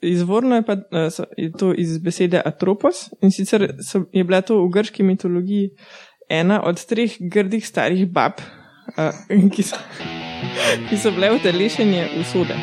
[0.00, 4.40] Izvorno je, pa, eh, so, je to iz besede atropos in sicer so, je bila
[4.40, 5.70] to v grški mitologiji
[6.28, 8.40] ena od treh grdih starih bab,
[8.96, 9.76] uh, ki, so,
[10.88, 12.56] ki so bile utelešenje usode.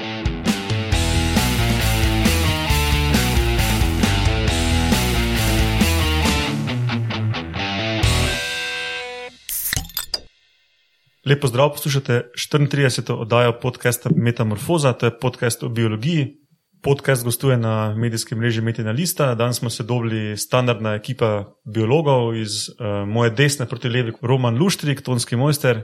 [11.30, 13.14] Lepo zdrav, poslušate 34.
[13.14, 16.39] oddajo podcasta Metamorfoza, to je podcast o biologiji.
[16.82, 19.36] Podcast gostuje na medijskem mreži Metina Lista.
[19.36, 25.02] Danes smo se dobili standardna ekipa biologov iz uh, moje desne proti levi, Roman Luštrik,
[25.02, 25.84] tonski mojster.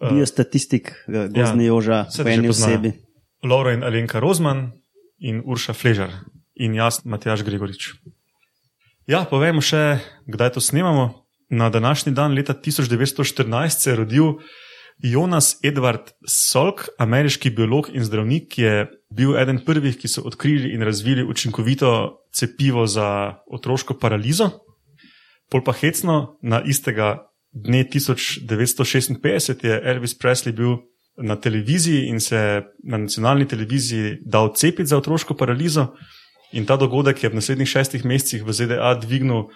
[0.00, 2.92] Uh, Biostatistik, gozni ja, oža, v eni osebi.
[3.44, 4.72] Laura in Alenka Rozman
[5.18, 6.12] in Urša Fležar
[6.54, 7.94] in jaz, Matjaš Gregorič.
[9.06, 11.22] Ja, povejmo še, kdaj to snemamo.
[11.48, 14.32] Na današnji dan leta 1914 se je rodil
[14.98, 20.82] Jonas Edward Salk, ameriški biolog in zdravnik, je bil eden prvih, ki so odkrili in
[20.82, 24.50] razvili učinkovito cepivo za otroško paralizo.
[25.50, 30.76] Pol pa hecno, na istega dne 1956 je Elvis Presley bil
[31.16, 35.86] na televiziji in se na nacionalni televiziji dal cepiti za otroško paralizo.
[36.52, 39.48] In ta dogodek je v naslednjih šestih mesecih v ZDA dvignil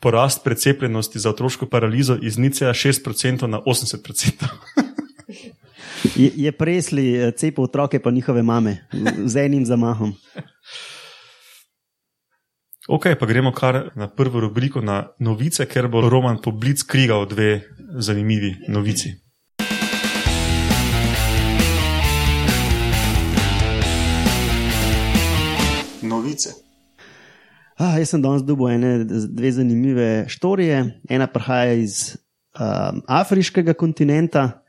[0.00, 4.46] porast precepljenosti za otroško paralizo iz 0,6% na 80%.
[6.16, 8.86] je, je presli eh, cepil otroke, pa njihove mame,
[9.24, 10.14] z enim zamahom.
[12.88, 17.26] Ok, pa gremo kar na prvo rubriko, na novice, ker bo Roman po Blitz krigal
[17.26, 17.66] dve
[17.98, 19.10] zanimivi novici.
[26.02, 26.54] Novice.
[27.74, 31.02] Ah, jaz sem danes dobil ene, dve zanimive štorije.
[31.10, 32.14] Ena prihaja iz
[32.54, 34.62] um, afriškega kontinenta,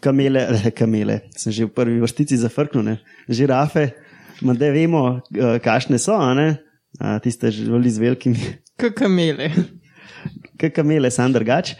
[0.00, 0.46] kamele,
[0.78, 2.96] kamele, sem že v prvi vrstici zafrknil,
[3.28, 3.92] žirafe,
[4.42, 8.40] da vemo, uh, kakšne so, uh, tiste živali z velikimi.
[8.98, 9.52] Kamele.
[10.58, 11.76] Kamele, sem drugač.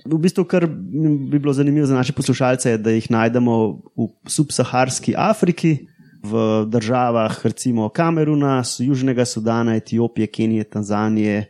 [0.00, 3.54] V bistvu, kar bi bilo zanimivo za naše poslušalce, je, da jih najdemo
[3.94, 5.86] v subsaharski Afriki,
[6.20, 11.46] v državah, recimo Kameruna, Južnega Sudana, Etiopije, Kenije, Tanzanije,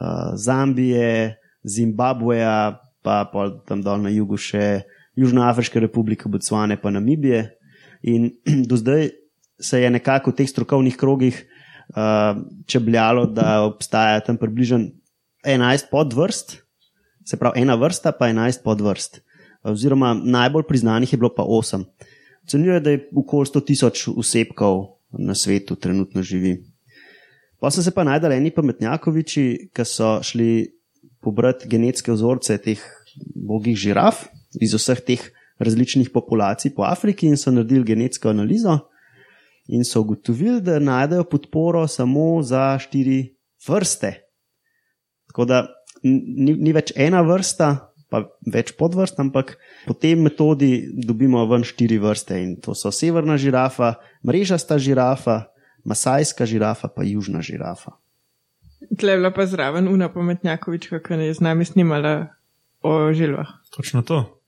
[0.00, 4.84] uh, Zambije, Zimbabveja, pa, pa tam dol na jugu še
[5.16, 7.58] Južnoafriške republike, Botswane, pa Namibije.
[8.02, 8.30] In
[8.68, 9.10] do zdaj
[9.60, 11.38] se je nekako v teh strokovnih krogih
[11.94, 14.80] uh, čebljalo, da obstaja tam približno
[15.46, 16.58] 11 podvrst,
[17.24, 19.20] se pravi ena vrsta, pa 11 podvrst.
[19.64, 21.84] Oziroma najbolj priznanih je bilo pa 8.
[22.44, 26.58] Ocenjuje, da je okoli 100 tisoč osebkov na svetu trenutno živi.
[27.60, 30.68] Pa so se pa najdali eni pametnjakoviči, ki so šli
[31.24, 32.82] pobrati genetske vzorce teh
[33.34, 34.26] bogih žiraf
[34.60, 35.22] iz vseh teh
[35.58, 38.78] različnih populacij po Afriki in so naredili genetsko analizo
[39.68, 43.36] in so ugotovili, da najdejo podporo samo za štiri
[43.68, 44.12] vrste.
[45.26, 45.66] Tako da
[46.02, 47.70] ni, ni več ena vrsta,
[48.12, 48.20] pa
[48.52, 49.56] več podvrst, ampak
[49.86, 53.94] po tej metodi dobimo ven štiri vrste in to so severna žirafa,
[54.26, 55.46] mrežasta žirafa,
[55.84, 57.96] masajska žirafa, pa južna žirafa.
[59.00, 62.36] Tle je bila pa zraven Una Pametnjakovička, ki je z nami snimala
[62.84, 63.48] o žilvah.
[63.72, 64.43] Točno to.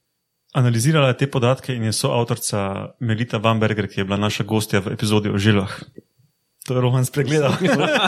[0.56, 2.60] Analizirala je te podatke in je soavtorica
[3.00, 5.74] Melita Bamberger, ki je bila naša gostja v epizodi o žilvah.
[6.66, 7.52] To je Roman spregledal.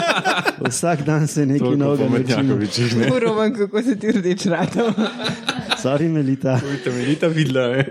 [0.69, 2.09] Vsak dan se nekaj novega
[2.41, 2.89] nauči.
[3.21, 4.89] Roman, kako se ti rdeč rado.
[5.77, 6.57] Sorry, Melita.
[6.71, 7.85] Ujte, Melita videla.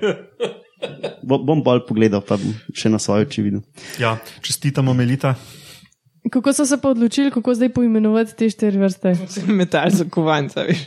[1.22, 3.62] Bo, bom bolj pogledal, pa bom še na svoje oči videl.
[4.02, 5.36] Ja, čestitamo, Melita.
[6.34, 9.14] Kako so se pa odločili, kako zdaj poimenovati te štiri vrste?
[9.46, 10.84] Metal za kovanca, veš.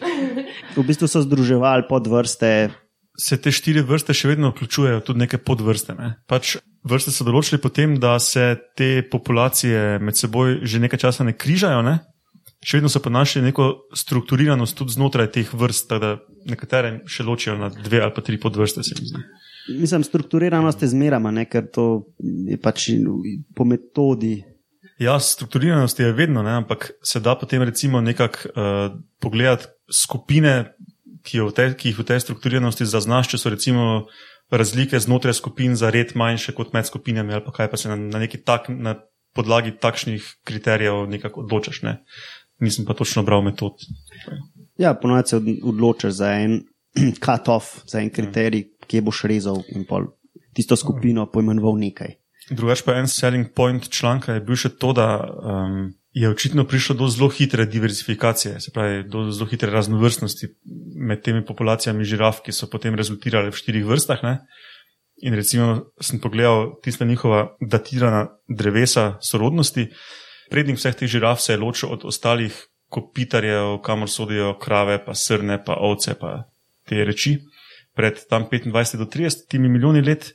[0.76, 2.70] V bistvu so združevali podvrste.
[3.20, 5.96] Se te štiri vrste še vedno vključujejo, tudi neke podvrste.
[5.98, 6.14] Ne?
[6.32, 6.56] Pač
[6.88, 11.84] vrste so določili potem, da se te populacije med seboj že nekaj časa ne križajo,
[11.86, 12.00] ne?
[12.62, 13.68] še vedno so pa našli neko
[13.98, 16.12] strukturiranost tudi znotraj teh vrst, tako da
[16.54, 18.86] nekatere še ločijo na dve ali pa tri podvrste.
[18.86, 21.46] Mi Mislim, strukturiranost je zmerama, ne?
[21.50, 22.90] ker to je pač
[23.56, 24.42] po metodi.
[25.02, 26.54] Ja, strukturiranost je vedno, ne?
[26.62, 30.74] ampak se da potem recimo nekako uh, pogledati skupine,
[31.24, 33.88] ki, te, ki jih v tej strukturiranosti zaznaš, če so recimo
[34.52, 37.96] razlike znotraj skupin za red manjše kot med skupinami ali pa kaj pa se na,
[37.96, 38.98] na neki tak, na
[39.36, 41.82] podlagi takšnih kriterijev nekako odločaš.
[41.88, 42.02] Ne?
[42.60, 43.80] Nisem pa točno bral metod.
[44.78, 46.60] Ja, ponovadi se odločaš za en
[47.24, 50.12] cut-off, za en kriterij, kje boš rezal in pol
[50.54, 52.16] tisto skupino pojmenoval nekaj.
[52.52, 56.96] Drugač pa en selling point članka je bil še to, da um, je očitno prišlo
[56.96, 60.48] do zelo hitre diverzifikacije, se pravi do zelo hitre raznovrstnosti
[60.96, 64.24] med temi populacijami žiraf, ki so potem rezultirale v štirih vrstah.
[64.24, 64.40] Ne?
[65.24, 69.88] In recimo sem pogledal tista njihova datirana drevesa sorodnosti.
[70.52, 72.58] Prednjih vseh teh žiraf se je ločil od ostalih
[72.92, 76.44] kopitarjev, kamor sodijo krave, pa srne, pa ovce, pa
[76.88, 77.38] te reči.
[77.96, 80.34] Pred tam 25 do 30 milijoni let.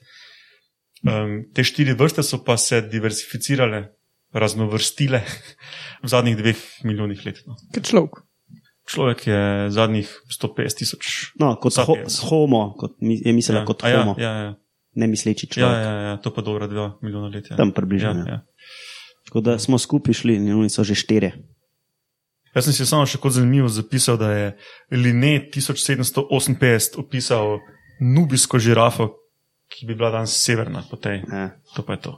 [1.04, 3.95] Um, te štiri vrste so pa se diversificirale,
[4.32, 5.20] raznovrstile
[6.04, 7.42] v zadnjih dveh milijonih let.
[7.46, 7.56] No.
[7.74, 8.22] Kot človek.
[8.86, 9.40] Človek je
[9.74, 11.06] zadnjih 150 tisoč.
[11.42, 11.94] No, kot ho,
[12.30, 14.52] homo, kot je mislila Ja, kot a ja, homo, ja, ja.
[14.94, 15.80] ne misleči Ja, človek.
[15.82, 17.50] ja, ja, to pa dobro, dva milijona let.
[17.50, 17.56] Ja.
[17.58, 18.32] Tam približno, Ja, ja.
[18.32, 18.40] ja.
[19.26, 21.32] Tako da smo skupaj šli in oni so že štiri.
[22.54, 24.46] Jaz sem si samo še kot zanimivo zapisal, da je
[24.94, 26.30] Linné 1758
[26.96, 27.58] opisal
[28.00, 29.10] nubijsko žirafo,
[29.66, 31.26] ki bi bila danes severna po tej.
[31.26, 31.50] Ja.
[31.74, 32.12] To pa je to.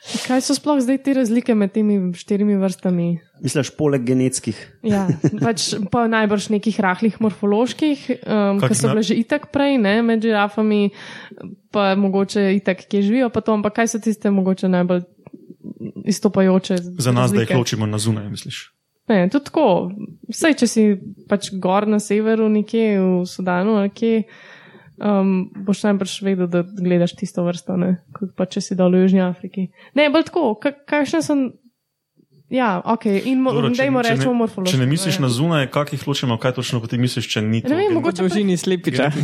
[0.00, 3.08] Kaj so sploh zdaj te razlike med temi štirimi vrstami?
[3.44, 4.56] Misliš, poleg genetskih?
[4.86, 5.04] Ja,
[5.44, 10.24] pač pa najbrž nekih rahlih morfoloških, um, ki so bile že itak prej, ne, med
[10.24, 10.90] žirafami,
[11.72, 15.04] pa mogoče itak, ki živijo, pa to, ampak kaj so tiste mogoče najbolj
[16.08, 16.80] izstopajoče?
[16.80, 17.58] Za nas, da jih razlike?
[17.60, 18.70] ločimo na zunaj, misliš?
[19.10, 19.90] Ne, tudi tako.
[20.30, 20.86] Vsej, če si
[21.28, 24.22] pač gor na severu, nekje v Sudanu, ali kje,
[25.00, 27.96] um, boš najbrž vedel, da gledaš tisto vrsto, ne?
[28.16, 29.70] kot pa če si dol v Južni Afriki.
[29.96, 31.50] Ne, bolj tako, ka- kakšne sem.
[32.50, 33.44] Ja, ok, in
[33.78, 34.72] dajmo reči morfološko.
[34.74, 35.22] Če ne misliš ja.
[35.22, 37.70] na zunaj, kak jih ločimo, kaj točno potem misliš, če ni to?
[37.70, 39.06] Ne vem, mogoče- Dolžini slepiča.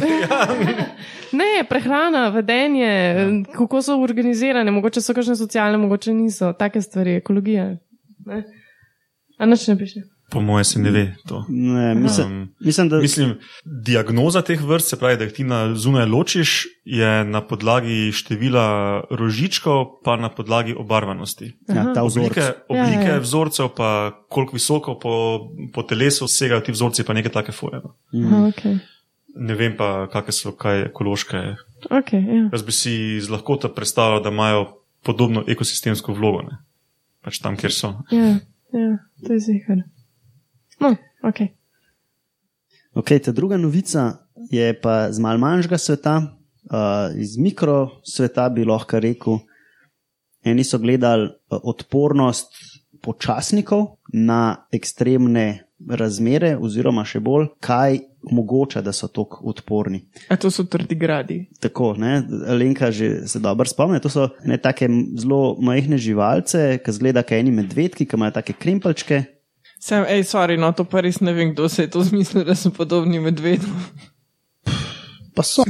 [1.36, 3.24] Ne, prehrana, vedenje, ja.
[3.50, 7.64] kako so organizirane, mogoče so kakšne socialne, mogoče niso, take stvari, ekologija.
[8.30, 8.44] Ne?
[9.38, 10.06] A nič ne piše.
[10.30, 11.44] Po moje se ne ve to.
[11.48, 13.34] Ne, mislim, Um, mislim, da Mislim,
[13.64, 19.04] diagnoza teh vrst, se pravi, da jih ti na zunaj ločiš, je na podlagi števila
[19.10, 21.52] rožičkov, pa na podlagi obarvanosti.
[21.68, 22.02] ja.
[22.02, 23.18] Oblike, oblike Ja, ja, ja.
[23.18, 25.40] vzorcev, pa koliko visoko po,
[25.74, 27.80] po telesu segajo ti vzorci, pa nekaj take fore.
[27.84, 27.94] No.
[28.26, 28.78] Aha, okay.
[29.36, 31.36] Ne vem pa, kakšne so kaj ekološke.
[31.90, 32.48] Okay, ja.
[32.52, 34.66] Jaz bi si z lahkoto predstavljal, da imajo
[35.04, 36.42] podobno ekosistemsko vlogo.
[36.42, 36.58] Ne?
[37.22, 37.94] Pač tam, kjer so.
[38.10, 38.40] Ja,
[38.72, 39.84] ja, to je zihar.
[40.80, 41.40] No, ok.
[42.96, 49.00] Okay, ta druga novica je pa z mal manjšega sveta, uh, iz mikrosveta bi lahko
[49.00, 49.38] rekel.
[50.46, 52.56] Eni so gledali uh, odpornost
[53.02, 60.00] počasnikov na ekstremne razmere, oziroma še bolj, kaj omogoča, da so tako odporni.
[60.32, 61.42] A to so trdigradi.
[61.62, 62.22] Tako, ne,
[62.56, 64.00] Lenka že se dobro spomni.
[64.00, 64.88] To so ne take
[65.20, 69.22] zelo majhne živalce, ki zgleda kot eni medvedki, ki imajo take krimpelčke.
[69.86, 72.56] Sem, hej, sorry, no to pa res ne vem, kdo se je to zmislil, da
[72.58, 73.70] so podobni medvedom.
[75.36, 75.62] Pa so.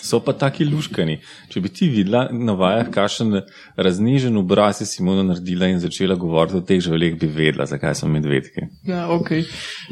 [0.00, 1.18] So pa taki luškani.
[1.52, 3.42] Če bi ti videla na vajah, kakšen
[3.76, 8.08] raznežen obraz je Simona naredila in začela govoriti o teh živalih, bi vedela, zakaj so
[8.08, 8.70] medvedke.
[8.88, 9.34] Ja, ok.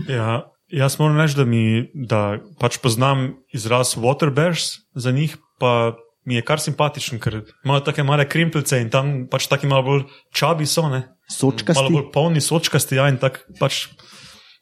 [0.08, 2.22] Ja, jaz moram reči, da, mi, da
[2.62, 8.06] pač poznam izraz water bears za njih, pa mi je kar simpatičen, ker imajo take
[8.08, 11.02] male krimpelce in tam pač taki malo bolj čabi so, ne?
[11.26, 11.92] Malo Sočkasti.
[11.92, 13.86] bolj polni, sočkasti, ja, in tako pač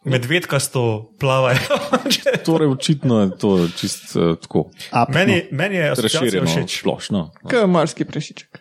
[0.04, 1.58] medvedkasto plavajo.
[2.46, 5.14] Torej, očitno je to čist uh, tako Apno.
[5.14, 6.80] meni, meni je asociacija všeč.
[6.80, 7.30] splošno.
[7.48, 8.60] Kaj je morski prešiček?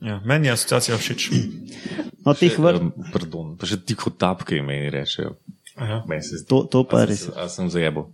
[0.00, 1.30] Ja, meni je asociacija všeč.
[2.24, 2.80] No, teh vr...
[2.80, 5.36] Um, pardon, pa še tiho tapke meni rečejo.
[6.08, 7.26] Meni se to, to pa a res.
[7.28, 8.08] sem, a sem zajebo.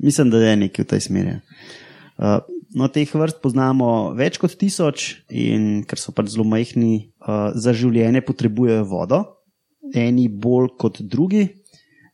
[0.00, 1.36] Mislim, da je nekaj v tej smeri.
[2.16, 2.40] Uh,
[2.78, 7.74] no, teh vrst poznamo več kot tisoč, in ker so pač zelo majhni, uh, za
[7.76, 9.22] življenje potrebujejo vodo,
[9.96, 11.48] eni bolj kot drugi.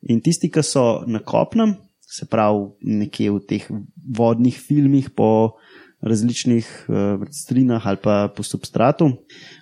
[0.09, 1.77] In tisti, ki so na kopnem,
[2.15, 3.69] se pravi nekje v teh
[4.17, 5.57] vodnih filmih po
[6.05, 9.09] različnih uh, strinah ali pa po substratu,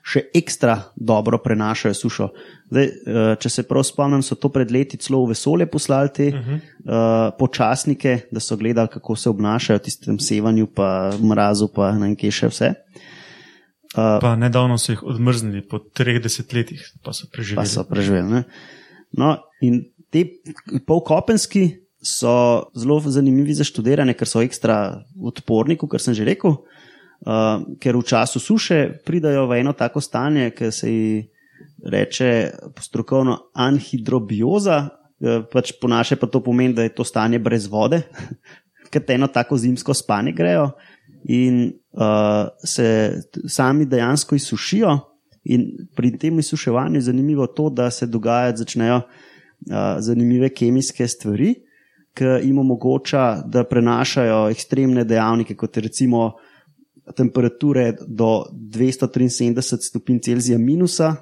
[0.02, 2.28] še ekstra dobro prenašajo sušo.
[2.70, 6.28] Zdaj, uh, če se prav spomnim, so to pred leti celo v vesolje poslali te
[6.28, 6.58] uh -huh.
[6.58, 12.06] uh, počasnike, da so gledali, kako se obnašajo v tistem sevanju, pa mrazu, pa ne
[12.06, 12.74] vem, kje še vse.
[13.96, 17.66] Uh, Pa nedavno so jih odmrznili po treh desetletjih, pa so pa preživeli.
[17.66, 18.28] so preživeli.
[18.30, 18.44] Ne?
[19.12, 20.24] No, in te
[20.86, 26.58] polkopenski so zelo zanimivi za študiranje, ker so ekstra odporni, kot sem že rekel.
[27.22, 31.30] Uh, ker v času suše pridajo v eno tako stanje, ki se ji
[31.86, 32.50] reče
[32.82, 38.02] strokovno anhidrobioza, uh, pač po naše pa to pomeni, da je to stanje brez vode,
[38.90, 40.72] ker eno tako zimsko spanje grejo
[41.30, 44.98] in uh, se sami dejansko izsušijo.
[45.54, 48.66] In pri tem izsuševanju je zanimivo to, da se dogajajo
[48.98, 49.02] uh,
[49.98, 51.54] zanimive kemijske stvari,
[52.14, 56.32] ki jim omogoča, da prenašajo ekstremne dejavnike, kot je recimo
[57.16, 61.14] temperature do 273 stopinj Celzija minusa,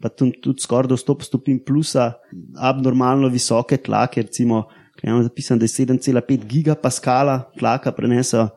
[0.00, 2.12] pa tam tudi skoraj do 100 stopinj plusa,
[2.56, 4.68] abnormalno visoke tlake, recimo,
[4.98, 8.48] ki imamo zapisano, da je 7,5 gigapaskala tlaka prenesejo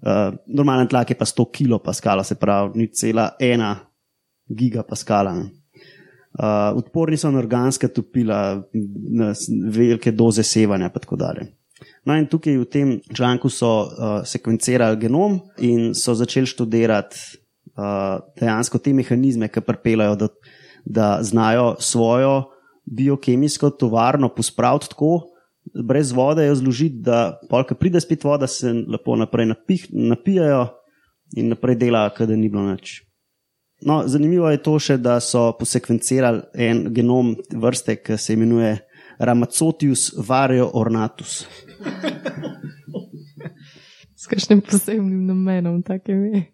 [0.00, 3.76] Uh, normalen tlak je pa 100 kilopaskala, se pravi, ni cela ena
[4.48, 5.34] gigapaskala.
[5.34, 5.59] ne.
[6.30, 8.62] Uh, odporni so na organska topila,
[9.10, 9.32] na
[9.66, 11.48] velike doze sevanja in tako dalje.
[12.06, 17.18] No, in tukaj v tem članku so uh, sekvencirali genom in so začeli študirati
[17.74, 20.28] uh, dejansko te mehanizme, ki pripeljajo, da,
[20.84, 22.44] da znajo svojo
[22.86, 25.20] biokemijsko tovarno pospraviti tako,
[25.84, 30.66] brez vode jo zložiti, da polka pride spet voda, se lepo naprej napih, napijajo
[31.36, 33.00] in naprej delajo, kot da ni bilo nič.
[33.82, 38.74] No, zanimivo je to še, da so posekvencirali en genom vrste, ki se imenuje
[39.18, 41.46] Ramacotius vario ornatus.
[44.20, 46.44] S kakšnim posebnim namenom, tako je.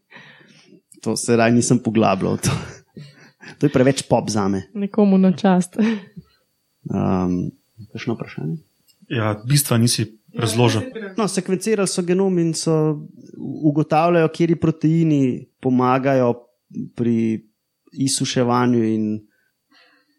[1.02, 2.38] To se raj nisem poglabljal.
[2.46, 2.54] To,
[3.58, 4.62] to je preveč pop za me.
[4.74, 5.78] Nekomu na čast.
[6.86, 7.50] Um,
[7.92, 8.56] Kakšno vprašanje?
[9.10, 10.06] Ja, bistva nisi
[10.38, 10.86] razložil.
[11.18, 13.02] No, sekvencirali so genom in so
[13.38, 16.34] ugotavljali, kje proteini pomagajo
[16.96, 17.42] pri
[17.92, 18.84] izsuševanju.
[18.84, 19.04] In,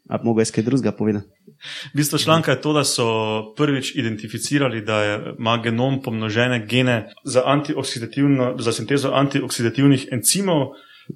[0.09, 1.27] ali mogo jaz kaj drugega povedati?
[1.93, 3.05] Bistvo članka je to, da so
[3.57, 7.41] prvič identificirali, da je, ima genom pomnožene gene za,
[8.59, 10.67] za sintezo antioksidativnih encimov,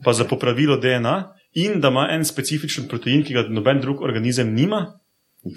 [0.04, 4.54] pa za popravilo DNA, in da ima en specifičen protein, ki ga noben drug organizem
[4.54, 5.00] nima,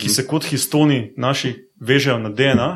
[0.01, 2.71] ki se kot histoni naši vežejo na DNA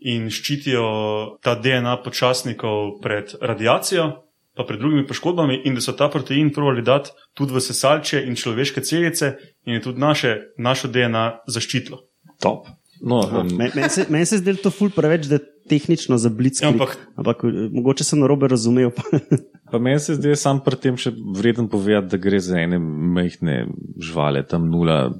[0.00, 4.10] in ščitijo ta DNA počasnikov pred radiacijo,
[4.56, 8.34] pa pred drugimi poškodbami, in da so ta protein probali dati tudi v sesalče in
[8.34, 11.98] človeške celice, in je tudi naše, našo DNA zaščitilo.
[12.38, 12.66] Top.
[13.02, 16.30] No, um, Meni men se, men se zdi to ful preveč, da je tehnično za
[16.30, 16.60] blic.
[16.62, 18.92] Ja, ampak- ampak eh, mogoče sem narobe razumel.
[18.94, 19.18] pa-
[19.72, 23.66] pa meni se zdi sam pri tem še vreden povedati, da gre za ene majhne
[23.98, 25.18] živale, tam 0,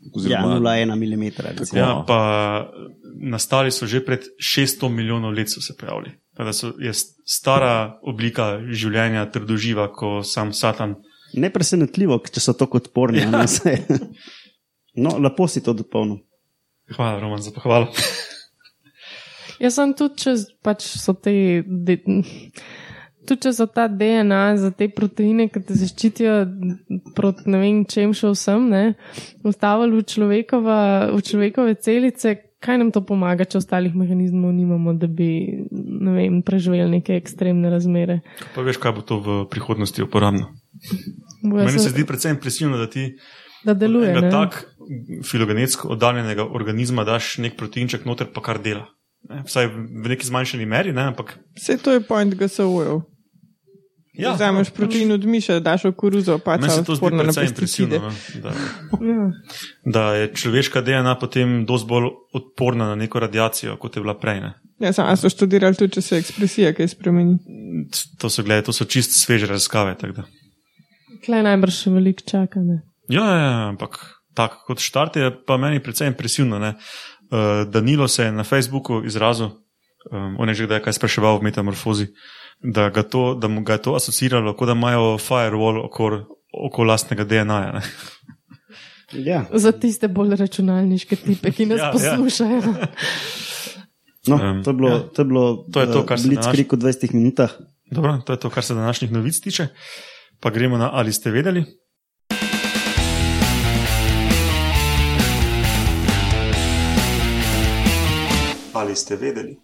[0.00, 1.58] 0 ja, oziroma 0,1 mm.
[1.58, 1.80] recimo.
[1.80, 2.72] Ja, pa
[3.20, 6.16] nastali so že pred 600 milijonov let, so se pojavili.
[6.36, 6.92] Tako Da so, je
[7.26, 10.96] stara oblika življenja trdoživa, kot sam Satan.
[11.34, 13.22] Nepresenetljivo, če so tako odporni.
[13.22, 13.44] Ja.
[14.96, 16.18] No, lepo si to dopolnil.
[16.96, 17.92] Hvala, Roman, za pohvalo.
[19.62, 20.32] Jaz sem tudi, če
[20.64, 21.32] pač so te.
[21.62, 22.00] De,
[23.26, 26.34] tudi če so ta DNA za te proteine, ki te zaščitijo
[27.14, 28.84] proti ne vem čem še vsem, ne,
[29.44, 30.78] ustavili v, človekova,
[31.14, 35.30] v človekove celice, kaj nam to pomaga, če ostalih mehanizmov nimamo, da bi
[35.70, 38.20] ne vem, preživeli neke ekstremne razmere.
[38.54, 40.50] Pa veš, kaj bo to v prihodnosti uporabno.
[41.42, 43.14] Bo jaz Meni se sem- zdi predvsem impresivno, da ti
[43.64, 44.12] da deluje.
[44.12, 44.30] ne.
[44.30, 44.66] tak
[45.24, 48.86] filogenetsko oddaljenega organizma daš nek proteinček noter, pa kar dela.
[49.28, 49.42] Ne?
[49.46, 51.10] Vsaj v neki zmanjšani meri, ne?
[51.12, 53.02] ampak Vse to je point GSO-jev.
[54.20, 57.32] Ja, Vzameš protein od miše, daš v koruzo, pa Meni se to zdi odporna na
[57.32, 58.10] precej impresivno, no,
[58.42, 58.50] da,
[59.12, 59.26] Ja.
[59.84, 64.40] da je človeška DNA potem dosti bolj odporna na neko radiacijo, kot je bila prej.
[64.40, 64.52] Ne?
[64.80, 67.38] Ja, samo a so študirali tudi, če se ekspresija kaj spremeni.
[68.20, 69.94] To so, gledaj, to so čist sveže raziskave.
[71.24, 72.60] Klej najbrž še veliko čaka.
[72.60, 72.82] Ne?
[73.08, 74.00] Ja, ja, ja, ampak
[74.34, 76.58] tako kot štart je pa meni precej impresivno.
[76.58, 76.74] Ne?
[77.30, 79.46] Uh, Danilo se je na Facebooku izrazil,
[80.10, 82.06] um, on je že kdaj kaj spraševal v metamorfozi,
[82.62, 86.86] da, ga to, da mu ga je to asociiralo, kot da imajo firewall okoli okol
[86.86, 87.72] lastnega DNA-ja.
[87.72, 87.82] ne.
[89.12, 89.44] Ja.
[89.54, 92.12] Za tiste bolj računalniške tipe, ki nas Ja, ja, ja.
[92.14, 92.74] poslušajo.
[94.28, 94.98] No, Em, to je bilo, ja.
[95.00, 97.50] to je bilo To je to, kar se Blitzkrieg v 20 minutah.
[97.90, 99.68] Dobro, to je to, kar se današnjih novic tiče.
[100.40, 101.64] Pa gremo na ali ste vedeli.
[108.80, 109.58] Ali ste vedeli?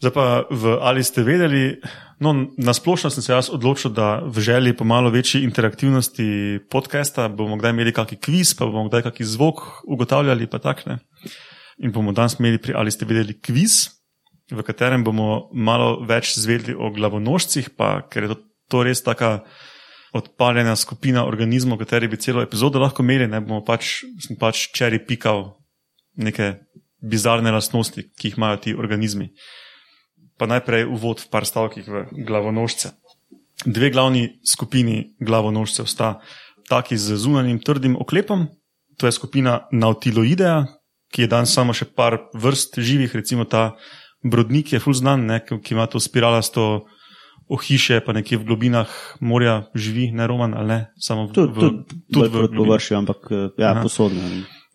[0.00, 1.76] Zdaj pa v ali ste vedeli,
[2.24, 7.28] no, na splošno sem se jaz odločil, da v želji po malo večji interaktivnosti podcasta
[7.28, 10.98] bomo kdaj imeli kakšen kviz, pa bomo kdaj kakšen zvok ugotavljali, pa takne.
[11.84, 13.92] In bomo danes imeli pri ali ste vedeli kviz,
[14.50, 18.38] v katerem bomo malo več zvedeli o glavonožcih, pa ker je to,
[18.72, 19.44] to res taka
[20.16, 24.00] odpaljena skupina organizmov, kateri bi celo epizodo lahko imeli, ne bomo pač,
[24.40, 25.60] pač čeri pikal
[26.16, 26.56] neke
[27.02, 29.30] bizarne lastnosti, ki jih imajo ti organizmi.
[30.38, 32.92] Pa najprej uvod v par stavkih v glavonožce.
[33.66, 36.20] Dve glavni skupini glavonožcev sta
[36.68, 38.48] taki z zunanjim trdim oklepom,
[38.96, 40.64] to je skupina Nautiloidea,
[41.10, 43.74] ki je danes samo še par vrst živih, recimo ta
[44.22, 46.86] brodnik je ful znan, ne, ki ima to spiralasto
[47.50, 48.88] ohišje, pa nekje v globinah
[49.20, 52.58] morja živi, ne roman ali ne, samo v, Tudi, v, tudi, tudi v globinah.
[52.62, 53.82] površju, ampak eh, ja, Aha.
[53.82, 54.22] posodno.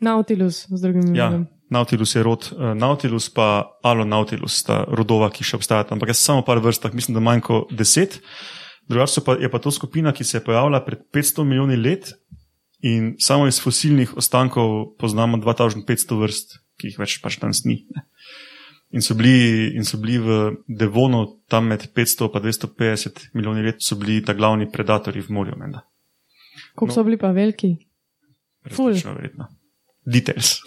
[0.01, 1.47] Nautilus, z drugim Ja, imenom.
[1.69, 6.43] Nautilus je rod, uh, Nautilus pa Alonautilus sta rodova, ki še obstajata, ampak jaz samo
[6.45, 8.19] par vrst, tak mislim, da manj kot deset.
[8.89, 12.11] Drugače pa, je pa to skupina, ki se je pojavila pred 500 milijoni let
[12.85, 17.81] in samo iz fosilnih ostankov poznamo 2500 vrst, ki jih več pač danes ni.
[17.95, 18.05] ne.
[18.95, 20.37] In so, bili, in so bili v
[20.69, 25.57] Devonu, tam med 500 in 250 milijoni let, so bili ta glavni predatorji v morju.
[25.57, 25.81] menda.
[26.75, 27.73] Koliko so bili pa veliki?
[28.71, 28.93] Ful.
[28.93, 29.49] Verjetno.
[30.05, 30.59] Details.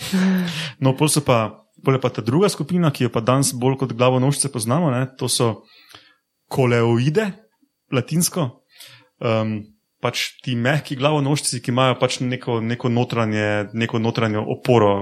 [0.82, 3.94] No, pol so pa, pol pa ta druga skupina, ki jo pa danes bolj kot
[3.94, 5.64] glavonožce poznamo, ne, to so
[6.50, 7.30] koleoide,
[7.94, 8.48] latinsko.
[9.18, 9.60] Um,
[10.02, 14.92] pač ti mehki glavonožci, ki imajo pač neko, neko, notranje, neko notranjo oporo,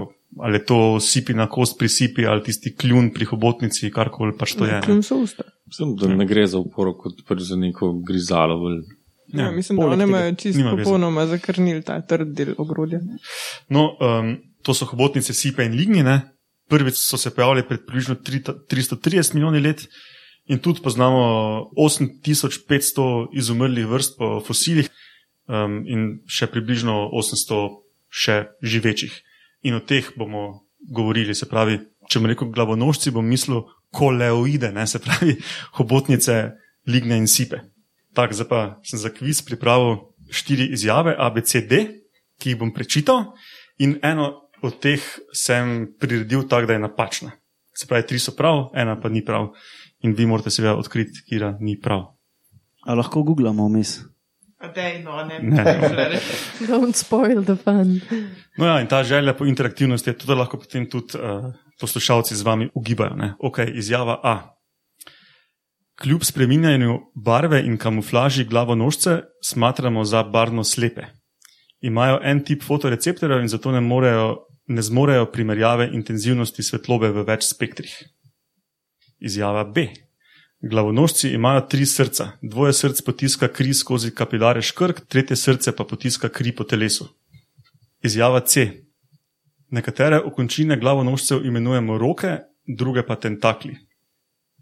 [0.41, 4.69] ali to sipi na kost pri sipi, ali tisti kljun pri hobotnici, karkoli pač to
[4.69, 4.79] je.
[4.79, 4.85] ne.
[4.85, 5.47] Kljun so usta.
[5.69, 8.59] Mislim, da ne gre za uporo kot pač za neko grizalo.
[8.61, 8.81] bolj.
[9.37, 13.01] Ja, Ja, mislim, da one tega imajo čisto popolnoma zakrnil ta trd del ogrodja.
[13.69, 16.21] No, um, to so hobotnice sipe in lignine.
[16.69, 19.87] Prvič so se pojavili pred približno tri- 330 milijoni let.
[20.47, 24.89] In tudi poznamo 8500 izumrlih vrst po fosilih,
[25.49, 29.15] um, in še približno 800 še živečih.
[29.67, 31.35] In o teh bomo govorili.
[31.35, 33.65] Se pravi, če bom rekel glavonožci, bom mislil
[33.95, 34.87] koleoide, ne?
[34.87, 35.37] se pravi
[35.79, 36.53] hobotnice,
[36.87, 37.63] ligne in sipe.
[38.17, 39.99] Tako, zdaj pa sem za kviz pripravil
[40.33, 41.85] štiri izjave, A, B, C, D,
[42.41, 43.35] ki jih bom prečital,
[43.79, 45.03] in eno od teh
[45.37, 47.37] sem priredil tako, da je napačna.
[47.77, 49.53] Se pravi, tri so prav, ena pa ni prav.
[50.05, 52.07] In vi morate seveda odkriti, kira ni prav.
[52.87, 53.99] A lahko googlamo vmes.
[54.75, 55.65] Dej, no, ne, Ne.
[56.69, 58.01] Don't spoil the fun.
[58.57, 62.37] No ja, in ta želja po interaktivnosti je to, da lahko potem tudi uh, poslušalci
[62.37, 63.17] z vami ugibajo.
[63.17, 63.35] Ne?
[63.39, 64.56] Ok, izjava A.
[66.03, 71.03] Kljub spreminjanju barve in kamuflaži glavonožce smatramo za barvno slepe.
[71.81, 74.37] Imajo en tip fotoreceptorjev in zato ne, morejo,
[74.67, 77.95] ne zmorejo primerjave intenzivnosti svetlobe v več spektrih.
[79.19, 79.87] Izjava B.
[80.61, 82.31] Glavonožci imajo tri srca.
[82.43, 87.09] Dvoje src potiska kri skozi kapilare škrk, tretje srce pa potiska kri po telesu.
[88.05, 88.69] Izjava C.
[89.71, 92.37] Nekatere okončine glavonožcev imenujemo roke,
[92.67, 93.86] druge pa tentakli.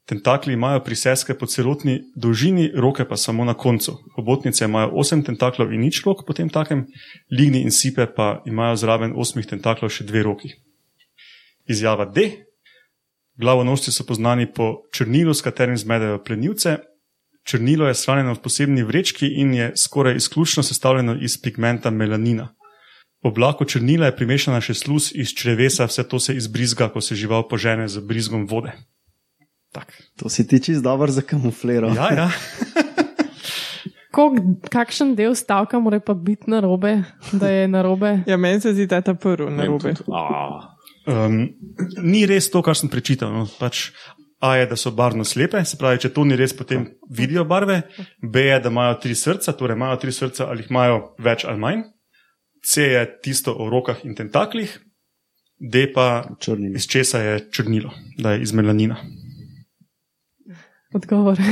[0.04, 3.96] Tentakli imajo priseske po celotni dolžini, roke pa samo na koncu.
[4.16, 6.84] Hobotnice imajo 8 tentaklov in nič rok, potem takem,
[7.30, 10.52] ligni in sipe pa imajo zraven 8 tentaklov še dve roki.
[11.64, 12.44] Izjava D.
[13.40, 16.78] Glavonožci so poznani po črnilu, s katerim zmedejo plenilce.
[17.44, 22.52] Črnilo je shranjeno v posebni vrečki in je skoraj izključno sestavljeno iz pigmenta melanina.
[23.24, 27.16] V oblaku črnila je primešana še sluz iz črevesa, vse to se izbrizga, ko se
[27.16, 28.76] žival požene z brizgom vode.
[29.74, 29.90] Tak.
[30.22, 31.96] To si ti čist dobro zakamufliral.
[31.98, 32.28] Ja, ja.
[34.14, 34.38] Kog,
[34.70, 37.00] kakšen del stavka mora pa biti na robe,
[37.34, 38.20] da je na robe?
[38.30, 39.96] Ja, meni se zdi ta ta prvi na robe.
[41.04, 41.48] Um,
[41.98, 43.34] ni res to, kar sem prečital.
[43.34, 43.48] No.
[43.58, 43.90] Pač
[44.44, 47.78] A je, da so barvno slepe, se pravi, če to ni res, potem vidijo barve.
[48.20, 51.62] B je, da imajo tri srca, torej imajo tri srca ali jih imajo več ali
[51.62, 51.84] manj.
[52.64, 54.74] C je tisto o rokah in tentaklih,
[55.60, 56.74] D pa Črni.
[56.76, 58.98] iz česa je črnilo, da je iz melanina.
[60.94, 61.38] Odgovor.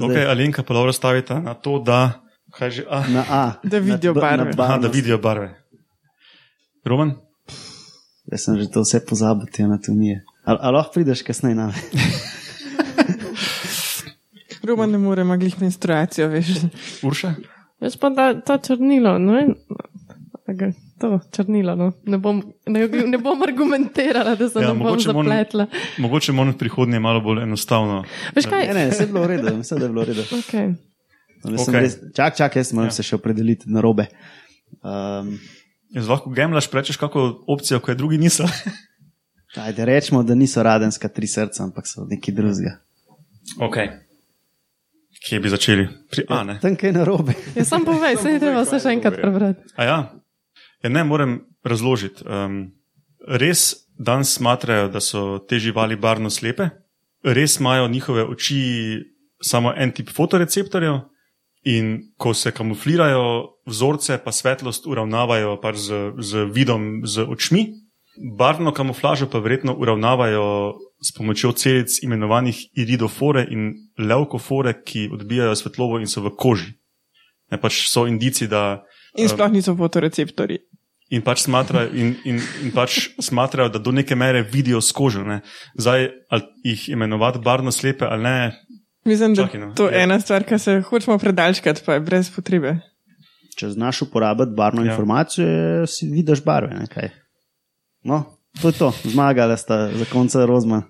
[0.00, 2.24] Ok, Alenka pa dobro stavita na to, da,
[2.72, 3.44] že, ah, Na A.
[3.60, 4.52] Da vidijo Na barve.
[4.56, 5.52] aha, da vidijo barve.
[6.84, 7.12] Roman?
[8.32, 10.24] Jaz sem že to vse pozabil, te anatomije.
[10.48, 11.76] Ali lahko prideš kasneje na me?
[14.68, 16.46] Roman ne more maglih menstruacijo, veš.
[17.04, 17.34] Urša?
[17.80, 19.54] Veš pa, da to črnilo, no in
[20.48, 21.92] Aga, to črnilo, no.
[22.04, 25.66] ne, bom, ne, ne bom argumentirala, da se Ja, ja, ne bom zapletla.
[25.98, 28.02] Mogoče moram v prihodnje malo bolj enostavno.
[28.36, 28.66] Veš kaj?
[28.68, 30.26] Ne, ne, vse je bilo v redu, vse je bilo v redu.
[30.42, 30.74] Okay.
[31.44, 31.54] Okay.
[31.54, 31.80] Okej.
[31.80, 32.94] Res, čak, čak, jaz moram Ja.
[32.94, 32.98] ja.
[32.98, 34.08] se še opredeliti na robe.
[34.82, 35.38] Um,
[35.94, 38.44] Jaz lahko gemlaš, rečeš kako opcijo, ko je drugi niso.
[39.64, 42.76] ajde, rečemo, da niso radenska tri srca, ampak so neki drugega.
[43.60, 43.78] ok.
[45.18, 45.88] Kje bi začeli?
[46.10, 46.58] Pri A, ne.
[46.62, 47.34] Tam kaj na robe.
[47.56, 49.64] Ja, sam povej, se ni treba vse še enkrat prebrati.
[49.74, 49.96] A ja,
[50.82, 52.24] ja ne morem razložiti.
[52.24, 52.72] Um,
[53.26, 56.70] res danes smatrajo, da so te živali barvno slepe,
[57.24, 58.60] res imajo njihove oči
[59.42, 61.00] samo en tip fotoreceptorjev
[61.66, 67.66] in ko se kamuflirajo vzorce, pa svetlost uravnavajo pač z, z vidom, z očmi.
[68.38, 76.00] Barvno kamuflažo pa verjetno uravnavajo s pomočjo celic imenovanih iridofore in leukofore, ki odbijajo svetlobo
[76.00, 76.72] in so v koži.
[77.50, 78.82] Ne, pač so indici, da
[79.16, 80.58] In sploh niso fotoreceptori.
[81.10, 85.22] In pač smatrajo, in, in, in pač smatrajo da do neke mere vidijo skožo.
[85.22, 85.40] Ne.
[85.74, 88.38] Zdaj, ali jih imenovati barvno slepe ali ne,
[89.04, 89.72] Mislim, da Čakaj, no.
[89.74, 90.02] to je Ja.
[90.02, 92.74] ena stvar, ki se hočemo predalčkati, pa je brez potrebe.
[93.56, 94.90] Če znaš uporabiti barvno Ja.
[94.90, 96.74] informacijo, si vidiš barve.
[96.74, 97.08] Ne, kaj.
[98.04, 98.24] no,
[98.60, 100.82] to je to, zmagala sta za konca Rozman.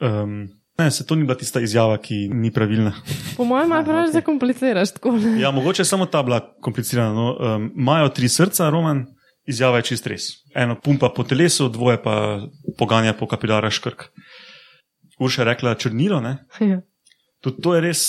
[0.00, 2.92] um, ne, se to ni bila tista izjava, ki ni pravilna.
[3.36, 4.12] Po mojem, malo preveč okej.
[4.12, 5.12] zakompliciraš tako.
[5.12, 5.40] ne?
[5.40, 7.12] Ja, mogoče je samo ta bila komplicirana.
[7.12, 7.36] no.
[7.36, 9.04] Um, Imajo tri srca, Roman,
[9.48, 10.28] izjava je čist res.
[10.54, 12.14] Eno pumpa po telesu, dvoje pa
[12.78, 14.10] poganja po kapilarah škrk.
[15.18, 16.36] Urša je rekla črnilo, ne?
[16.60, 16.80] Ja.
[17.40, 18.00] Tudi to je res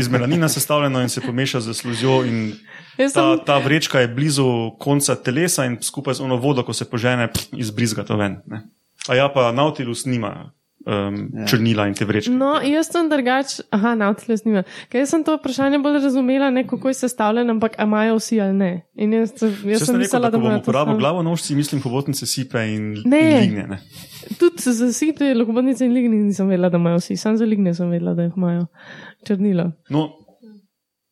[0.00, 2.22] iz melanina sestavljeno in se pomeša z sluzjo.
[3.14, 4.46] Ta, ta vrečka je blizu
[4.80, 8.40] konca telesa in skupaj z ono vodo, ko se požene, pff, izbrizga to ven.
[8.46, 8.62] Ne?
[9.08, 10.52] A ja, pa Nautilus nima
[10.86, 11.46] um, Ja.
[11.46, 12.30] črnila in te vrečke.
[12.32, 14.62] no, jaz sem drugač, aha, nautilus nima.
[14.88, 18.40] Ker jaz sem to vprašanje bolj razumela, ne kako je sestavljen, ampak a imajo vsi
[18.40, 18.70] ali ne.
[18.96, 20.98] In jaz, sem- jaz sem sem rekel, mislila, da da bom imajo to uporabil samo.
[20.98, 23.20] glavo nožci, mislim hobotnice sipe in, Ne.
[23.20, 23.66] in ligne.
[23.66, 23.78] Ne?
[24.38, 27.90] Tudi za site, lahobodnice in lignje nisem vedela, da imajo vsi, samo za lignje sem
[27.90, 28.66] vedela, da jih imajo
[29.24, 29.72] črnila.
[29.90, 30.10] No,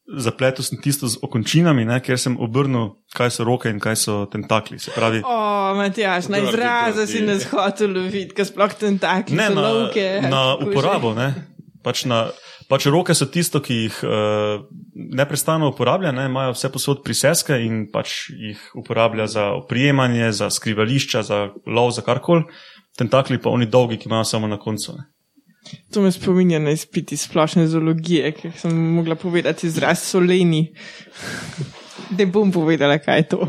[0.04, 4.14] zapletel sem tisto z okončinami, ne, ker sem obrnil, kaj so roke in kaj so
[4.28, 4.78] tentakli.
[4.78, 5.38] Se pravi, O,
[5.78, 7.06] Matjaš, na grdi.
[7.08, 10.08] si nas hotel loviti, ker sploh tentakli ne so na, lovke.
[10.20, 10.68] na že.
[10.68, 11.14] uporabo.
[11.16, 11.32] Ne.
[11.84, 12.28] Pač, na,
[12.68, 14.64] pač roke so tisto, ki jih uh,
[14.94, 21.24] neprestano uporablja, ne, imajo vse posod priseske in pač jih uporablja za oprijemanje, za skrivališča,
[21.24, 22.44] za lov, za karkoli.
[22.94, 24.96] Tentakli pa oni dolgi, ki imajo samo na koncu.
[24.96, 25.13] Ne.
[25.94, 30.66] To me spominja na izpit iz splošne zoologije, ker sem mogla povedati izraz soleni.
[32.18, 33.48] Ne bom povedala, kaj je to.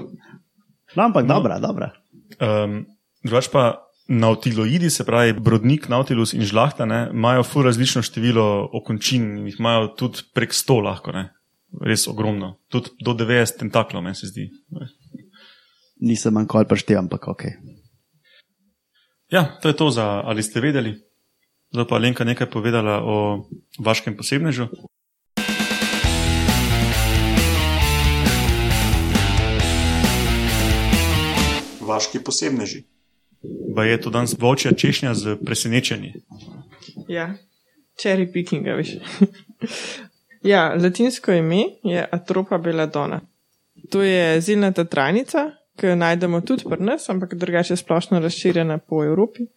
[0.96, 1.92] No, ampak dobra, dobra.
[2.40, 2.86] Um,
[3.24, 3.66] drugač pa
[4.08, 9.60] nautiloidi, se pravi brodnik, nautilus in žlahta, ne, imajo fur različno število okončin in jih
[9.60, 11.30] imajo tudi prek 100 lahko, ne.
[11.82, 12.56] res ogromno.
[12.72, 14.46] Tudi do 90 tentaklov, meni se zdi.
[16.06, 17.44] Nisem manj kol preštev, ampak ok.
[19.34, 20.94] Ja, to je to za ali ste vedeli.
[21.76, 23.16] Zdaj pa Lenka nekaj povedala o
[23.84, 24.70] vaškem posebnežu.
[31.84, 32.86] Vaški posebneži.
[33.76, 36.14] Pa je to danes volčja češnja z presenečenji.
[37.12, 37.34] Ja,
[38.00, 38.96] cherry picking, veš.
[40.52, 43.20] ja, latinsko ime je Atropa belladonna.
[43.92, 49.04] To je zilnata trajnica, ki jo najdemo tudi pri nas, ampak drugače splošno razširjena po
[49.04, 49.50] Evropi.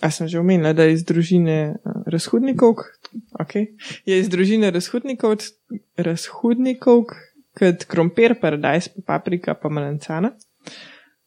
[0.00, 1.74] A sem že omenila, da je iz družine eh,
[2.06, 2.74] razhudnikov,
[3.34, 3.66] okay.
[4.04, 5.36] je iz družine razhudnikov,
[5.96, 7.04] razhudnikov
[7.52, 10.30] kot krompir, paradajz, pa paprika, pa melancana.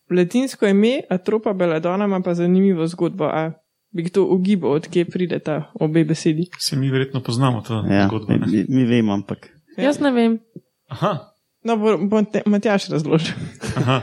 [0.09, 3.25] Latinsko ime Atropa belladonna ima pa zanimivo zgodbo.
[3.25, 3.51] A
[3.91, 6.47] bi kdo ugibal, odkje prideta obe besedi?
[6.59, 8.33] Se mi verjetno poznamo to Ja, zgodbo.
[8.33, 8.47] mi, ne?
[8.47, 9.83] mi, mi vemo, ampak Ja.
[9.83, 10.39] Jaz ne vem.
[10.87, 11.29] Aha,
[11.63, 13.33] No, bo, bo te, Matjaš razložil.
[13.77, 14.01] aha.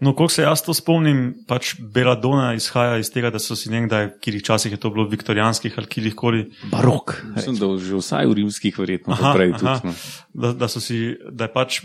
[0.00, 4.10] No, koliko se jaz to spomnim, pač Beladona izhaja iz tega, da so si nekdaj,
[4.20, 7.14] kjer časih je to bilo viktorijanskih ali kjerkoli, barok.
[7.32, 9.58] Mislim, da že vsaj v rimskih, verjetno, Aha, prej aha.
[9.58, 9.88] tudi.
[9.88, 9.94] no.
[10.42, 11.80] da, da, so si, da je pač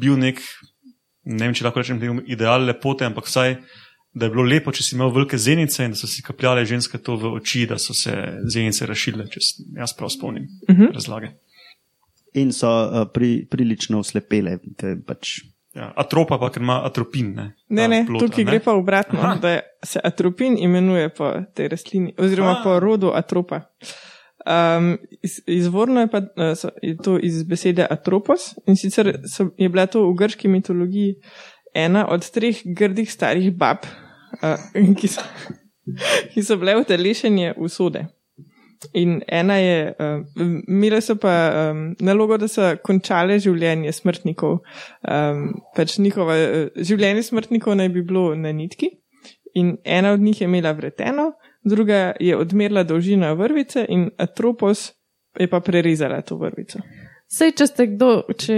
[0.00, 0.42] bil nek,
[1.24, 3.56] ne vem, če lahko rečem, ideal lepote, ampak vsaj,
[4.12, 6.98] da je bilo lepo, če si imel velike zenice in da so si kapljale ženske
[7.00, 8.12] to v oči, da so se
[8.52, 10.82] zenice razširile, če se jaz prav spomnim uh Mhm.
[10.82, 10.94] -huh.
[10.94, 11.32] razlage.
[12.34, 14.58] In so uh, pri, prilično oslepele.
[15.06, 15.40] Pač,
[15.76, 17.34] Ja, atropa pa, ker ima atropin.
[17.36, 18.50] Ne, Ne, ne, plota, tukaj ne.
[18.50, 19.34] gre pa obratno, Aha.
[19.42, 22.62] da se atropin imenuje po tej rastlini, oziroma A.
[22.64, 23.60] po rodu atropa.
[24.48, 29.50] Um, iz, izvorno je pa eh, so, je to iz besede atropos in sicer so,
[29.58, 31.18] je bila to v grški mitologiji
[31.74, 33.84] ena od treh grdih starih bab,
[34.40, 35.20] uh, ki, so,
[36.32, 38.06] ki so bile utelešenje usode.
[38.94, 41.32] In ena je, uh, imele so pa
[41.70, 44.60] um, nalogo, da so končale življenje smrtnikov.
[45.02, 48.92] Um, pač njihova, uh, življenje smrtnikov naj bi bilo na nitki,
[49.58, 51.32] in ena od njih je imela vreteno,
[51.64, 54.92] druga je odmerila dolžino vrvice, in Atropos
[55.38, 56.82] je pa prerezala to vrvico.
[57.28, 58.54] Sej, če ste kdo, če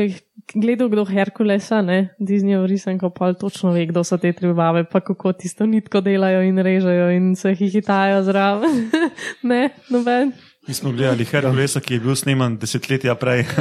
[0.54, 5.00] gledal kdo Herkulesa, ne, Disneyjev risanko, pa točno ve, kdo so te tri bave, pa
[5.00, 8.90] kako tisto nitko delajo in režejo in se hihitajo zraven.
[9.50, 10.32] ne, noben.
[10.68, 13.46] Mi smo gledali Herkulesa, ki je bil sneman desetletja prej.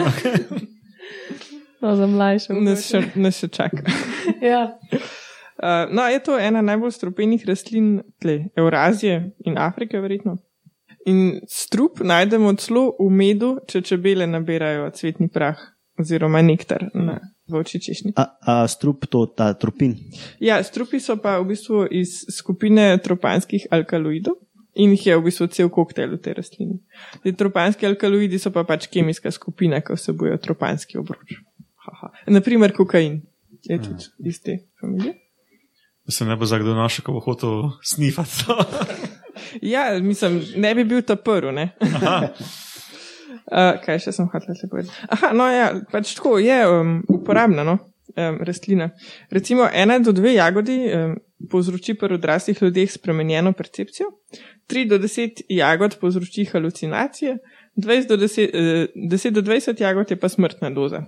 [1.79, 2.53] No, za mlajše.
[2.59, 3.85] Nas še, nas še čaka.
[4.51, 4.65] Ja.
[5.59, 10.37] Uh, no, je to ena najbolj strupenih rastlin tle, Evrazije in Afrike, verjetno.
[11.07, 15.59] In strup najdemo celo v medu, če čebele nabirajo cvetni prah
[15.99, 18.13] oziroma nektar na vroči češnji.
[18.15, 19.95] a, a strup to, ta trupin.
[20.39, 24.39] Ja, strupi so pa v bistvu iz skupine tropanskih alkaloidov
[24.79, 26.79] in jih je v bistvu cel koktejl v tej rastlini.
[27.23, 31.41] Te tropanski alkaloidi so pa pač kemijska skupina, ki vsebujejo tropanski obroč.
[31.85, 32.13] Haha.
[32.27, 33.21] Naprimer, kokain
[33.63, 35.17] je tudi iz te familije.
[36.09, 38.47] Se ne bo za kdo našel, ko bo hotel snifati.
[39.61, 41.71] Ja, mislim, ne bi bil ta prvi, ne.
[43.47, 44.95] Uh, kaj še sem hotel te povedati?
[45.15, 47.77] Aha, no ja, pač tako je um, uporabna no,
[48.13, 48.91] um, rastlina.
[49.33, 51.15] Recimo ena do dve jagodi um,
[51.51, 54.11] povzroči pri odraslih ljudeh spremenjeno percepcijo,
[54.69, 57.37] tri do deset jagod povzroči halucinacije,
[57.79, 61.05] 20 do 10, uh, 10 do 20 jagod je pa smrtna doza.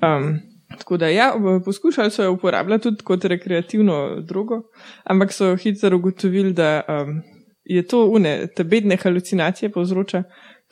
[0.00, 0.40] Um,
[0.78, 1.34] Tako da ja,
[1.64, 4.62] poskušali so jo uporabljati tudi kot rekreativno drogo,
[5.04, 7.20] ampak so hitro ugotovili, da um,
[7.64, 10.22] je to une, te bedne halucinacije povzroča,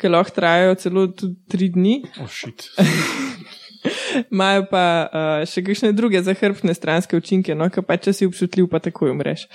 [0.01, 2.71] ki lahko trajajo celo tudi tri dni, Ošit.
[4.31, 8.69] imajo pa uh, še kakšne druge zahrbtne stranske učinke, no, ki pa če si občutljiv,
[8.73, 9.47] pa takoj umreš.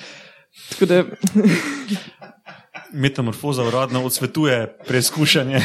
[0.72, 1.04] Tako da
[2.96, 5.60] Metamorfoza uradno odsvetuje preizkušanje.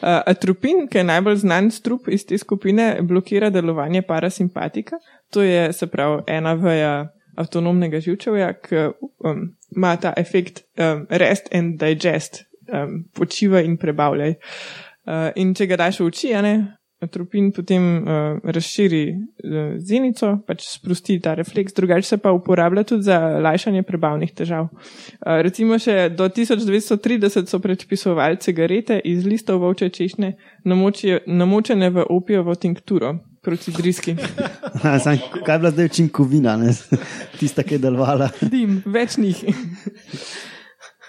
[0.00, 4.96] Uh, atropin, ki je najbolj znan strup iz te skupine, blokira delovanje parasimpatika.
[5.34, 8.86] To je se pravi ena veja avtonomnega živčevja, ki
[9.26, 14.36] um, ima ta efekt um, rest and digest, um, počiva in prebavljaj.
[15.08, 16.54] Uh, in če ga daš v oči, a ne,
[17.00, 23.08] atropin potem uh, razširi uh, zenico, pač sprosti ta refleks, drugače se pa uporablja tudi
[23.08, 24.68] za lajšanje prebavnih težav.
[24.68, 30.34] Uh, recimo še do 1930 so predpisovali cigarete iz listov volče češnje,
[30.68, 34.16] namoči- namočene v opijovo tinkturo proti driski.
[35.04, 36.58] Sam, kaj je bila zdaj učinkovina,
[37.40, 38.28] tista, ki je delovala?
[38.44, 39.44] Dim, več njih.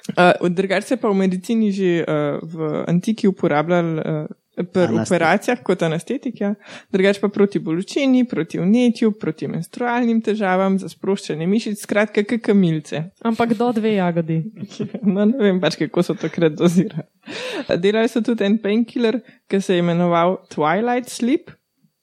[0.09, 5.61] Uh, Drugače se pa v medicini že uh, v antiki uporabljali uh, pri Aneste- operacijah
[5.63, 6.53] kot anestetik, ja.
[6.91, 13.03] drugače pa proti bolečini, proti vnetju, proti menstrualnim težavam, za sproščanje mišic, skratka, kakamilce.
[13.23, 14.41] Ampak do dve jagodi.
[15.11, 17.07] No, ne vem pač, kako so takrat dozirali.
[17.81, 21.51] Delali so tudi en painkiller, ki se je imenoval Twilight Sleep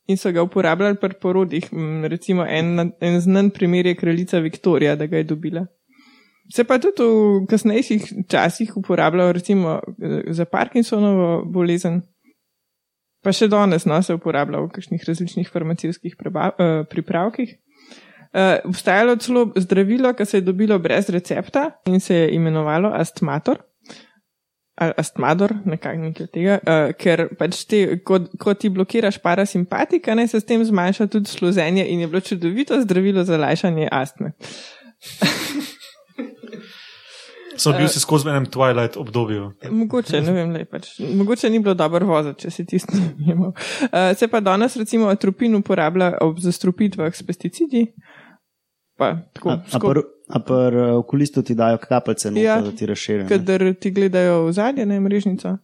[0.08, 1.68] in so ga uporabljali pri porodih.
[1.72, 5.66] Mm, Recimo en, en znan primer je kraljica Viktorija, da ga je dobila.
[6.48, 12.02] Se pa tudi v kasnejših časih uporabljal recimo eh, za Parkinsonovo bolezen.
[13.22, 17.56] Pa še danes no, se uporablja v kakšnih različnih farmacijskih uh, pripravkih.
[18.28, 22.92] Uh, obstajalo je celo zdravilo, ki se je dobilo brez recepta in se je imenovalo
[22.94, 23.58] astmator.
[24.78, 25.98] Ali astmador, nekaj
[26.30, 27.64] tega, uh, ker pač
[28.06, 32.20] ko, ko ti blokiraš parasimpatika, ne, se s tem zmanjša tudi sluzenje in je bilo
[32.22, 34.32] čudovito zdravilo za lajšanje astme.
[37.58, 39.48] Sem bil si skozi v enem Twilight obdobju.
[39.70, 42.94] Mogoče, ne vem, lej, pač, mogoče ni bilo dobro voziti, če si tisto
[43.26, 43.50] imel.
[43.50, 47.88] Uh, se pa danes recimo atropin uporablja ob zastrupitvah s pesticidi.
[48.98, 50.02] Pa, tako, A, a pri
[50.42, 52.60] pr, okulistu ti dajo kapljice, no, Ja.
[52.60, 53.28] da ti razširijo.
[53.28, 55.56] kadar ti gledajo v zadnje, ne mrežnico.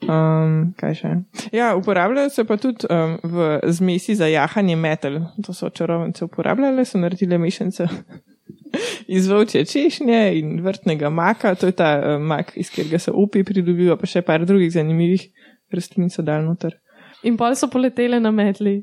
[0.00, 1.08] Um, kaj še?
[1.52, 5.16] Ja, uporabljajo se pa tudi um, v zmesi za jahanje metal.
[5.42, 7.86] To so čarovnice uporabljale, so naredile mešanice
[9.16, 11.54] iz volčje češnje in vrtnega maka.
[11.54, 15.28] To je ta um, mak, iz katerega se opi pridobiva, pa še par drugih zanimivih
[15.74, 16.78] rastlin so dal noter.
[17.26, 18.80] In pol so poletele na metli.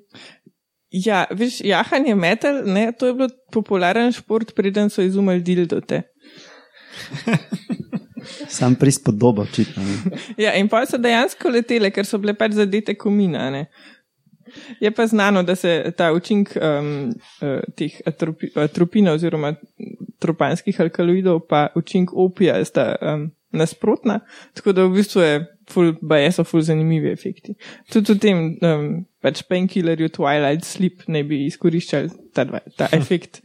[0.96, 6.06] Ja, veš, jahanje metal, ne, to je bil popularen šport, preden so izumili dildote.
[8.56, 9.84] Sam prispodoba, očitno.
[10.38, 13.50] Ja, in pa so dejansko letele, ker so bile pač zadete komina.
[13.54, 13.66] Ne?
[14.80, 19.56] Je pa znano, da se ta učink um, uh, teh atropi, atropina oziroma
[20.20, 24.20] tropanskih alkaloidov pa učink opija sta um, nasprotna,
[24.54, 25.36] tako da v bistvu je
[25.72, 27.56] ful, baje so ful zanimivi efekti.
[27.92, 28.90] Tudi v tem um,
[29.24, 33.42] pač painkillerju Twilight Sleep ne bi izkoriščali ta, dva, ta efekt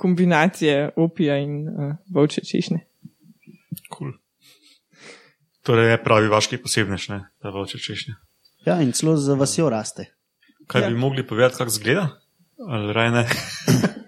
[0.00, 2.80] kombinacije opija in uh, volče češnje.
[3.92, 4.16] Cool.
[5.66, 8.16] Torej je pravi vaški posebnež, ne, da volče češnje.
[8.66, 10.08] Ja, in celo za vasjo raste.
[10.70, 10.86] Kaj Ja.
[10.86, 10.90] ja.
[10.90, 12.08] bi mogli povedati, kako zgleda?
[12.58, 13.24] Ne?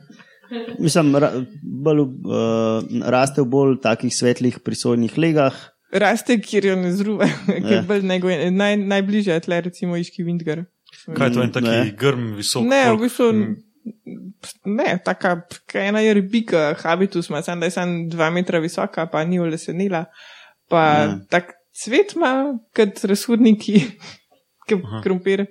[0.79, 1.31] Mislim, ra,
[1.65, 2.09] bolj, uh,
[3.05, 5.57] raste v bolj takih svetlih prisojnih legah.
[5.93, 7.77] Raste, kjer jo ne zruva, ker Ja.
[7.77, 10.65] je bolj nego, naj, najbližje je tle recimo Iški Vindgar.
[11.09, 11.79] Kaj je to en taki Ne.
[11.79, 11.93] ne.
[11.93, 12.63] grm, visok?
[12.65, 13.57] Ne, v koliko- bistvu m,
[14.67, 15.33] ne, taka,
[15.67, 19.41] kaj ena je ribika, habitus ima, samo da je sam dva metra visoka, pa ni
[19.41, 20.05] olesenila,
[20.69, 21.01] pa Ja.
[21.01, 21.19] ja.
[21.29, 21.45] tak
[21.75, 22.33] cvet ima,
[22.71, 23.81] kot razhodniki,
[24.69, 25.01] kot Aha.
[25.03, 25.47] krompir,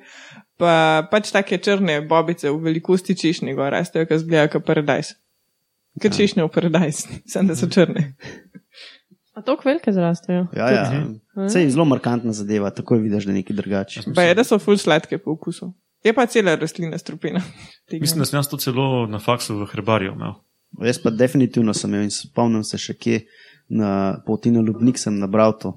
[0.62, 5.16] pa pač take črne bobice v velikosti češnje gor rastejo, ki zgledajo kot paradajz.
[6.00, 6.18] Ker Ja.
[6.22, 8.14] češnje v paradajz, samo da so črne.
[9.34, 10.48] A to velike zrastejo?
[10.56, 10.86] Ja, ja.
[11.50, 14.02] Sej zelo markantna zadeva, takoj vidiš, da je nekaj drugače.
[14.16, 15.72] Pa je, da so ful sladke po okusu.
[16.04, 17.42] Je pa cela rastlina strupena.
[17.90, 20.36] Tega Mislim, da sem jaz to celo na faksu v herbariju imel.
[20.84, 23.22] Jaz pa definitivno sem imel in spomnim se še kje
[23.72, 25.74] na poti na Lubnik sem nabral to.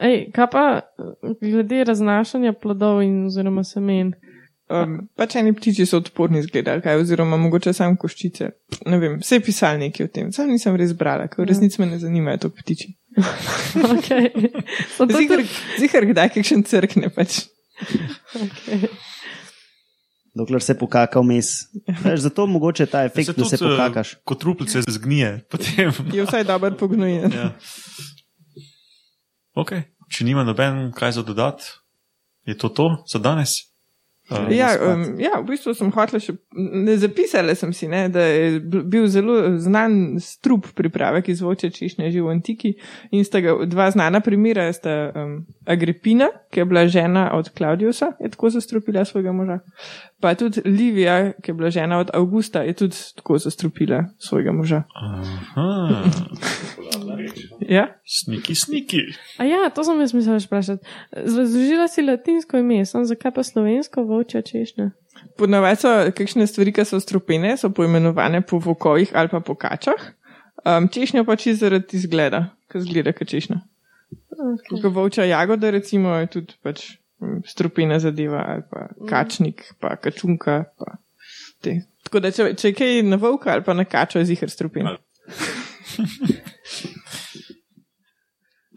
[0.00, 4.14] Ej, kaj pa eh, glede raznašanja plodov in oziroma semen?
[4.66, 8.48] Um, pač eni ptiči so odporni zgledali, kaj, oziroma mogoče sam koščice.
[8.90, 10.32] Ne vem, vse pisali nekaj o tem.
[10.34, 12.94] Sam nisem res brala, ker v resnici me ne zanimajo to ptiči.
[13.76, 14.28] Okay.
[14.96, 17.46] So to Zihar, tudi, zihar kdaj kakšen crkne pač.
[18.36, 18.90] okay.
[20.36, 21.52] Dokler se pokaka vmes.
[22.02, 24.14] Veš, zato mogoče ta efekt, da se tudi, eh, pokakaš.
[24.24, 25.94] Kot truplice zgnije, potem.
[26.12, 27.32] Je vsaj dober pognojen.
[27.32, 27.52] ja.
[29.56, 29.72] Ok,
[30.12, 31.64] če nima noben kaj za dodati,
[32.46, 33.56] je to to za danes.
[34.26, 38.24] Uh, Ja, um, ja, v bistvu sem hotel še, ne zapisala sem si, ne, da
[38.26, 42.72] je bil- zelo znan strup pripravek iz voče češnje že v antiki
[43.14, 48.16] in sta ga dva znana primera, sta um, Agripina, ki je bila žena od Klaudiusa,
[48.18, 49.60] je tako zastrupila svojega moža,
[50.20, 54.82] pa tudi Livija, ki je bila žena od Augusta, je tudi tako zastrupila svojega moža.
[54.94, 56.02] Aha,
[57.68, 57.86] Ja?
[58.04, 59.00] sniki, sniki.
[59.38, 60.86] A ja, to sem jaz mislila vprašati.
[61.12, 64.90] Razložila si latinsko ime, sem zakaj pa slovensko volčja češnja?
[65.38, 70.12] Ponavadi so kakšne stvari, ki so strupene, so poimenovane po vokovih ali pa po kačah.
[70.66, 73.60] Um, češnja pa čisto zaradi izgleda, ki zgleda kot češnja.
[74.36, 74.82] Okay.
[74.82, 76.96] Kot volča jagoda, recimo, je tudi pač
[77.46, 80.64] strupena zadeva, ali pa kačnik, pa kačunka.
[80.78, 80.96] Pa
[81.62, 81.80] te.
[82.06, 84.86] Tako da, če, če je kaj na volka ali pa na kačo, je zihar strupen.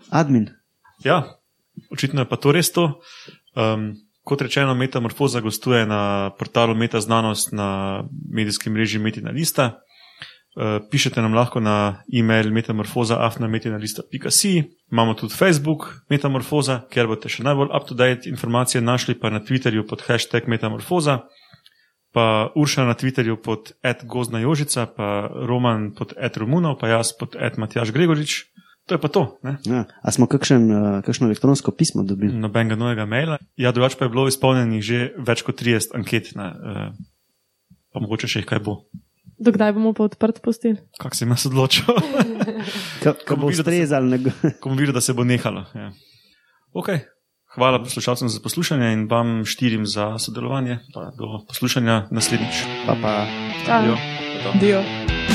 [0.10, 0.50] Admin.
[1.06, 1.24] Ja,
[1.94, 3.02] očitno je pa to res to.
[3.56, 3.94] Um,
[4.26, 9.82] kot rečeno, Metamorfoza gostuje na portalu Meta znanost na medijskem mreži Metina Lista.
[10.60, 14.68] Uh, pišete nam lahko na e-mail metamorfoza.afnametinalista.si.
[14.92, 20.04] Imamo tudi Facebook Metamorfoza, kjer boste še najbolj up-to-date informacije našli, pa na Twitterju pod
[20.04, 21.32] hashtag Metamorfoza,
[22.12, 23.72] pa Urša na Twitterju pod
[24.04, 28.52] @gozna jožica, pa Roman pod @romunov, pa jaz pod @matjaš Gregorič.
[28.92, 29.40] To je pa to.
[29.44, 29.58] Ne?
[29.64, 29.86] Ja.
[30.04, 32.36] A smo kakšen, uh, kakšno elektronsko pismo dobili?
[32.36, 33.38] nobenega novega maila.
[33.56, 36.92] Ja, drugače pa je bilo izpolnjenih že več kot 30 anket, ne, uh,
[37.94, 38.84] pa mogoče še jih kaj bo.
[39.40, 40.78] Dokdaj bomo pa odprt pustili?
[41.00, 41.88] Kak sem jaz odločil,
[43.28, 44.04] Ko, bo se- ustrezal,
[44.60, 45.64] ko bom videl, da se bo nehalo.
[45.74, 45.92] Ja.
[46.74, 47.00] Okay.
[47.56, 50.80] Hvala poslušalcem za poslušanje in vam štirim za sodelovanje.
[50.94, 52.62] Pa do poslušanja naslednjič.
[52.86, 53.14] pa pa.
[53.66, 53.80] Čau.
[53.80, 53.98] Adijo.
[54.60, 55.29] Dio.